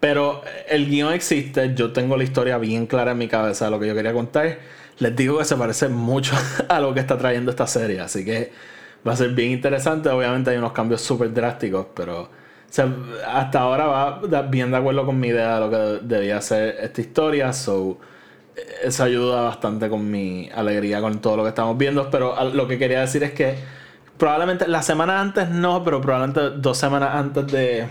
[0.00, 3.80] Pero el guion existe, yo tengo la historia bien clara en mi cabeza de lo
[3.80, 4.58] que yo quería contar.
[5.00, 6.34] Les digo que se parece mucho
[6.68, 8.52] a lo que está trayendo esta serie, así que
[9.06, 10.08] va a ser bien interesante.
[10.08, 12.28] Obviamente hay unos cambios súper drásticos, pero
[13.26, 17.00] hasta ahora va bien de acuerdo con mi idea de lo que debía ser esta
[17.00, 17.52] historia.
[17.52, 17.98] So,
[18.82, 22.10] eso ayuda bastante con mi alegría con todo lo que estamos viendo.
[22.10, 23.54] Pero lo que quería decir es que
[24.16, 27.86] probablemente la semana antes no, pero probablemente dos semanas antes de,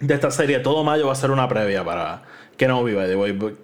[0.00, 2.22] de esta serie, todo mayo va a ser una previa para
[2.56, 3.04] que no viva.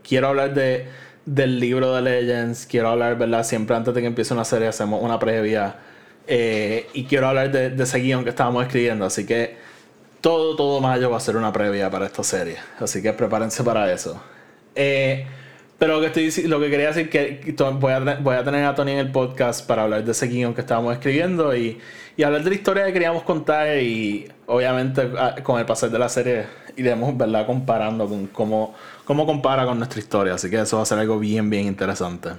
[0.02, 0.88] Quiero hablar de,
[1.26, 3.44] del libro de Legends, quiero hablar, ¿verdad?
[3.44, 5.76] Siempre antes de que empiece una serie hacemos una previa.
[6.26, 9.04] Eh, y quiero hablar de, de ese guion que estábamos escribiendo.
[9.04, 9.56] Así que
[10.20, 12.56] todo, todo mayo va a ser una previa para esta serie.
[12.78, 14.22] Así que prepárense para eso.
[14.74, 15.26] Eh,
[15.78, 18.74] pero lo que, estoy, lo que quería decir que voy a, voy a tener a
[18.74, 21.78] Tony en el podcast para hablar de ese guion que estábamos escribiendo y,
[22.20, 25.98] y hablar de la historia que queríamos contar y obviamente ah, con el pasar de
[25.98, 26.44] la serie
[26.76, 27.46] iremos ¿verdad?
[27.46, 28.74] comparando con cómo,
[29.06, 30.34] cómo compara con nuestra historia.
[30.34, 32.32] Así que eso va a ser algo bien, bien interesante.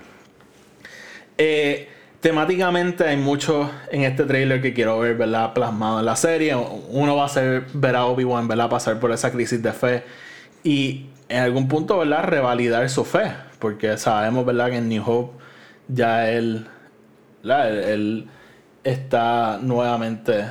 [1.36, 1.90] Eh,
[2.20, 5.52] temáticamente hay mucho en este trailer que quiero ver, ¿verdad?
[5.54, 6.56] Plasmado en la serie.
[6.56, 8.70] Uno va a ser ver a Obi-Wan, ¿verdad?
[8.70, 10.04] Pasar por esa crisis de fe
[10.64, 12.26] y en algún punto, ¿verdad?
[12.26, 13.32] Revalidar su fe.
[13.58, 14.70] Porque sabemos, ¿verdad?
[14.70, 15.42] Que en New Hope
[15.88, 16.68] ya él,
[17.44, 18.28] él,
[18.84, 20.46] está nuevamente,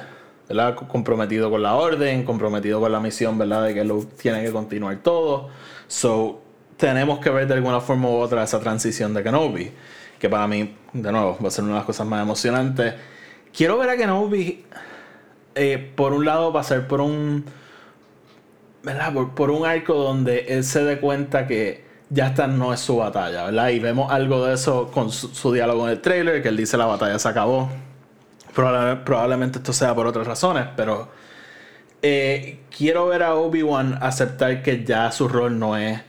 [0.48, 0.74] ¿verdad?
[0.74, 3.64] Comprometido con la orden, comprometido con la misión, ¿verdad?
[3.64, 5.48] De que Luke tiene que continuar todo.
[5.88, 6.42] So,
[6.76, 9.72] tenemos que ver de alguna forma u otra esa transición de Kenobi
[10.20, 12.94] que para mí, de nuevo, va a ser una de las cosas más emocionantes.
[13.56, 14.64] Quiero ver a Kenobi,
[15.54, 17.44] eh, por un lado, pasar por un.
[18.82, 19.12] ¿Verdad?
[19.34, 23.44] Por, un arco donde él se dé cuenta que ya esta no es su batalla,
[23.46, 23.70] ¿verdad?
[23.70, 26.86] Y vemos algo de eso con su, diálogo en el trailer, que él dice la
[26.86, 27.68] batalla se acabó.
[28.54, 31.08] Probablemente esto sea por otras razones, pero
[32.02, 36.00] eh, quiero ver a Obi-Wan aceptar que ya su rol no es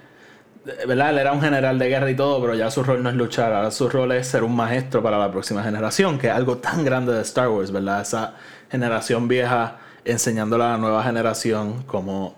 [0.64, 1.10] ¿verdad?
[1.10, 3.52] Él era un general de guerra y todo, pero ya su rol no es luchar,
[3.54, 6.86] ahora su rol es ser un maestro para la próxima generación, que es algo tan
[6.86, 8.02] grande de Star Wars, ¿verdad?
[8.02, 8.36] Esa
[8.70, 12.36] generación vieja enseñándole a la nueva generación como,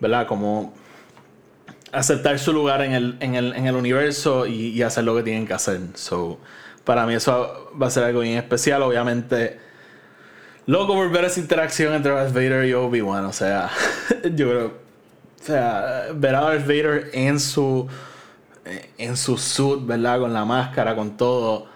[0.00, 0.26] ¿verdad?
[0.26, 0.74] Como
[1.92, 5.46] aceptar su lugar en el, en el, en el universo y, hacer lo que tienen
[5.46, 5.80] que hacer.
[5.94, 6.40] So,
[6.86, 9.58] para mí eso va a ser algo bien especial, obviamente.
[10.66, 13.70] Loco por ver esa interacción entre Darth Vader y Obi-Wan, o sea,
[14.34, 17.88] yo creo o sea, ver a Darth Vader en su,
[18.96, 20.20] en su suit, ¿verdad?
[20.20, 21.66] Con la máscara, con todo.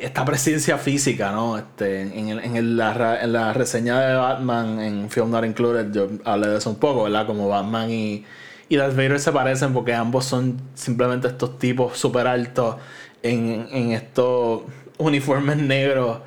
[0.00, 1.58] esta presencia física, ¿no?
[1.58, 6.08] Este, en, en, en, la, en, la, reseña de Batman, en Film Not Included, yo
[6.24, 7.26] hablé de eso un poco, ¿verdad?
[7.26, 8.24] Como Batman y,
[8.68, 12.76] y Darth Vader se parecen porque ambos son simplemente estos tipos súper altos
[13.22, 14.62] en, en estos
[14.98, 16.18] uniformes negros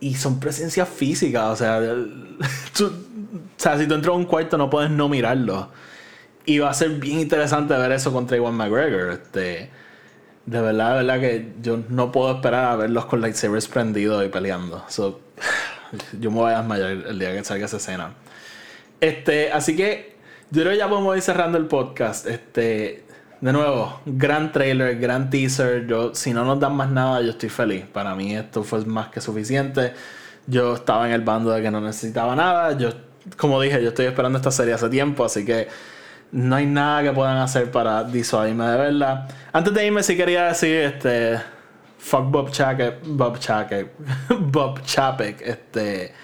[0.00, 2.90] y son presencias físicas, o sea, o
[3.56, 5.70] sea, si tú entras a un cuarto no puedes no mirarlo.
[6.44, 9.12] Y va a ser bien interesante ver eso contra Iwan McGregor.
[9.12, 9.68] Este,
[10.46, 14.28] de verdad, de verdad que yo no puedo esperar a verlos con lightsabers prendidos y
[14.28, 14.84] peleando.
[16.20, 18.14] Yo me voy a desmayar el día que salga esa escena.
[19.00, 20.16] Este, así que
[20.50, 22.26] yo creo que ya podemos ir cerrando el podcast.
[22.26, 23.04] Este,
[23.40, 25.86] de nuevo, gran trailer, gran teaser.
[25.86, 27.84] Yo, si no nos dan más nada, yo estoy feliz.
[27.84, 29.92] Para mí esto fue más que suficiente.
[30.46, 32.76] Yo estaba en el bando de que no necesitaba nada.
[32.78, 32.90] Yo,
[33.36, 35.68] como dije, yo estoy esperando esta serie hace tiempo, así que
[36.32, 39.28] no hay nada que puedan hacer para disuadirme de verla.
[39.52, 41.38] Antes de irme, sí quería decir, este.
[41.98, 43.00] Fuck Bob Chapek.
[43.04, 43.90] Bob Chapek.
[44.40, 45.42] Bob Chapek.
[45.42, 46.14] Este.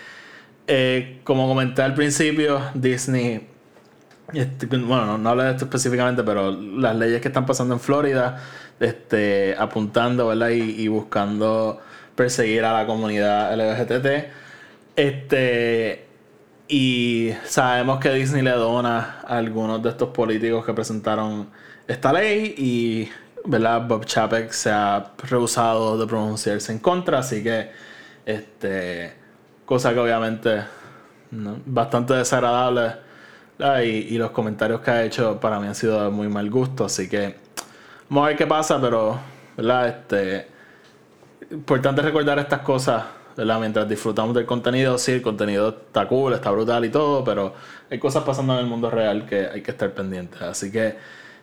[0.67, 3.52] Eh, como comenté al principio, Disney.
[4.33, 8.43] Este, bueno, no, hablé de esto específicamente, pero las leyes que están pasando en Florida,
[8.81, 10.51] este, apuntando, ¿verdad?
[10.51, 11.81] Y, buscando
[12.15, 14.31] perseguir a la comunidad LGBTT.
[14.97, 16.07] Este
[16.69, 21.49] y sabemos que Disney le dona a algunos de estos políticos que presentaron
[21.87, 23.11] esta ley y
[23.45, 23.87] ¿verdad?
[23.87, 27.71] Bob Chapek se ha rehusado de pronunciarse en contra, así que,
[28.25, 29.13] este,
[29.65, 30.63] cosa que obviamente
[31.31, 31.59] ¿no?
[31.67, 33.02] bastante desagradable
[33.85, 36.85] y, y, los comentarios que ha hecho para mí han sido de muy mal gusto,
[36.85, 37.37] así que
[38.09, 39.19] vamos a ver qué pasa, pero,
[39.57, 39.89] ¿verdad?
[39.89, 40.49] Este,
[41.51, 43.05] importante recordar estas cosas
[43.37, 47.55] Mientras disfrutamos del contenido, sí, el contenido está cool, está brutal y todo, pero
[47.91, 50.43] hay cosas pasando en el mundo real que hay que estar pendientes.
[50.43, 50.97] Así que,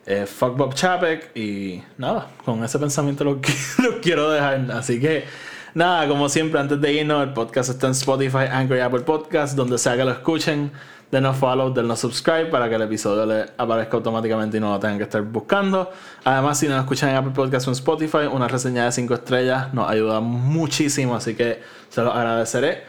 [0.05, 3.39] eh, fuck Bob Chapek y nada, con ese pensamiento lo,
[3.83, 4.71] lo quiero dejar.
[4.71, 5.25] Así que,
[5.73, 9.55] nada, como siempre, antes de irnos, el podcast está en Spotify, Anchor y Apple Podcast,
[9.55, 10.71] donde sea que lo escuchen
[11.11, 14.97] denos follow, denos subscribe para que el episodio le aparezca automáticamente y no lo tengan
[14.97, 15.91] que estar buscando.
[16.23, 19.73] Además, si nos escuchan en Apple Podcast o en Spotify, una reseña de 5 estrellas
[19.73, 22.83] nos ayuda muchísimo, así que se los agradeceré.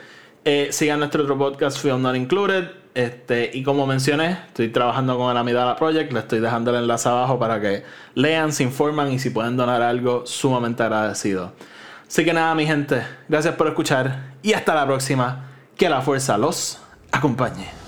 [0.44, 2.70] Eh, sigan nuestro otro podcast, Film Not Included.
[2.94, 6.12] Este, y como mencioné, estoy trabajando con el Amidala Project.
[6.12, 9.82] Le estoy dejando el enlace abajo para que lean, se informan y si pueden donar
[9.82, 11.52] algo, sumamente agradecido.
[12.08, 15.46] Así que nada, mi gente, gracias por escuchar y hasta la próxima.
[15.76, 16.78] Que la fuerza los
[17.10, 17.79] acompañe.